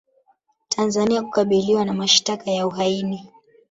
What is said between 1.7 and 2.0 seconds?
na